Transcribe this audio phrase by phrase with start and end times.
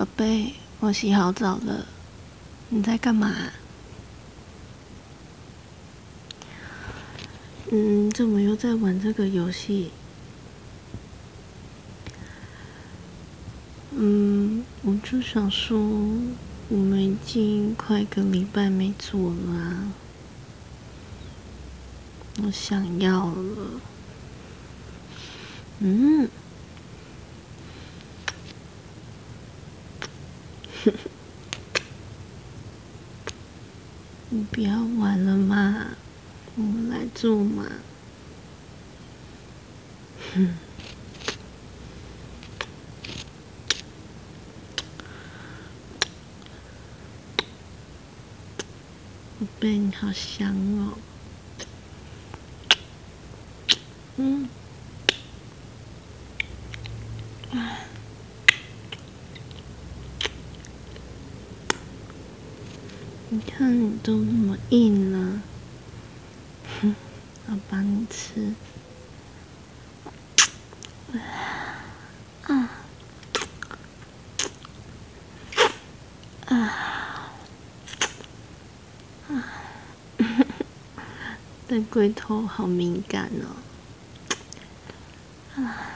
[0.00, 1.84] 宝贝，我洗好澡了，
[2.70, 3.34] 你在干嘛？
[7.70, 9.90] 嗯，怎么又在玩这个游戏？
[13.90, 15.78] 嗯，我就想说，
[16.70, 19.92] 我们已经快个礼拜没做了，
[22.42, 23.70] 我想要了。
[25.80, 26.26] 嗯。
[34.32, 35.88] 你不要玩了嘛，
[36.54, 37.66] 我们来做嘛。
[40.32, 40.54] 哼，
[49.40, 50.96] 宝贝，你好香哦。
[54.16, 54.48] 嗯。
[63.32, 65.40] 你看，你都那么硬了，
[66.82, 66.96] 哼，
[67.46, 68.52] 我帮你吃。
[72.42, 72.70] 啊
[76.46, 76.52] 啊
[79.28, 79.46] 啊！
[81.68, 83.54] 对龟头好敏感哦。
[85.62, 85.86] 啊。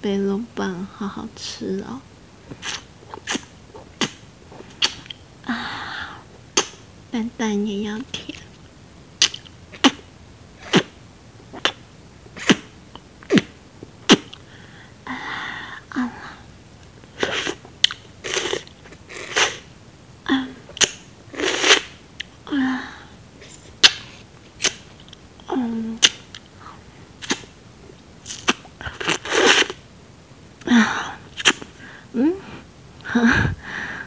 [0.00, 2.00] 贝肉棒好好吃哦！
[5.44, 6.22] 啊，
[7.10, 8.38] 蛋蛋也要甜。
[25.52, 25.98] 嗯，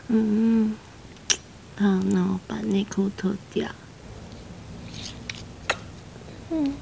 [0.07, 0.75] 嗯
[1.75, 3.67] 好，那我把内裤脱掉。
[6.51, 6.73] 嗯，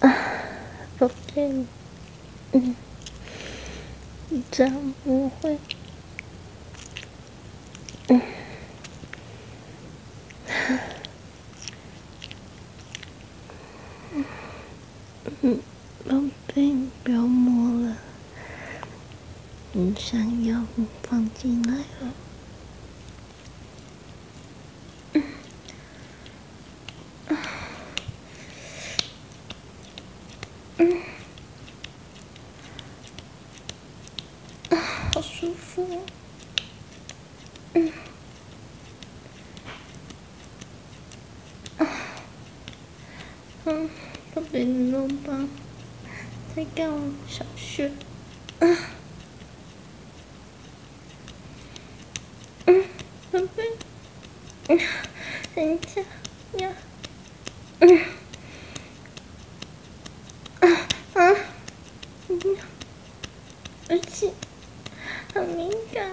[0.00, 0.14] 啊，
[0.98, 1.66] 宝贝，
[2.52, 2.74] 嗯，
[4.30, 5.58] 你这样不会，
[8.08, 8.35] 嗯。
[15.42, 15.60] 嗯，
[16.08, 16.16] 宝
[16.46, 16.74] 贝，
[17.04, 17.96] 不要摸了。
[19.72, 20.64] 你想要
[21.02, 22.12] 放进来了。
[25.12, 25.22] 嗯，
[30.78, 31.02] 嗯，
[34.70, 34.76] 啊，
[35.12, 35.86] 好舒服。
[37.74, 37.92] 嗯，
[41.78, 41.86] 啊，
[43.66, 43.90] 嗯。
[44.34, 45.36] 宝贝，你弄吧，
[46.54, 46.88] 在干
[47.28, 47.90] 小穴。
[48.60, 48.76] 嗯，
[52.66, 52.84] 嗯，
[53.32, 53.64] 宝贝，
[54.68, 54.78] 嗯，
[55.54, 56.00] 等一下，
[56.64, 56.72] 呀，
[57.80, 57.98] 嗯，
[60.60, 60.68] 啊
[61.14, 61.36] 啊，
[62.28, 62.56] 嗯，
[63.88, 64.32] 而且
[65.34, 66.06] 很敏感。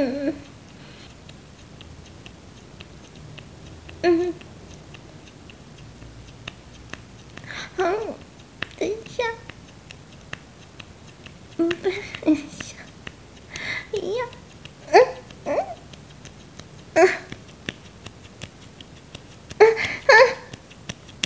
[0.00, 0.32] 嗯
[4.02, 4.32] 嗯，
[7.78, 8.14] 嗯，
[8.78, 9.24] 等一下，
[11.56, 11.92] 嗯，等
[12.26, 12.76] 一下，
[13.92, 14.24] 哎呀，
[14.92, 14.94] 嗯
[15.46, 15.58] 嗯
[16.94, 17.08] 嗯
[19.58, 19.66] 嗯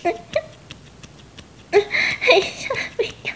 [0.03, 0.15] 嗯
[1.73, 3.35] 嗯，等一下，不要，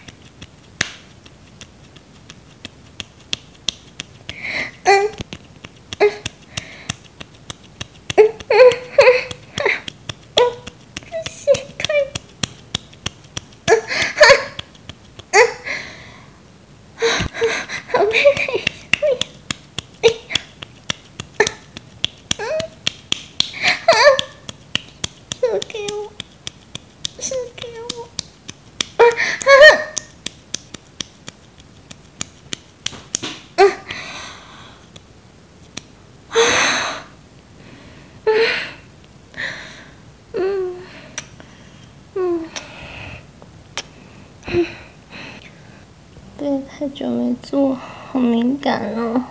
[46.39, 46.67] 嗯。
[46.87, 49.25] 太久没做，好敏感哦。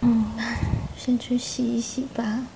[0.00, 0.24] 嗯，
[0.96, 2.46] 先去洗一洗吧。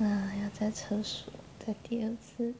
[0.00, 1.32] 啊，要在厕所
[1.64, 2.54] 在第二次。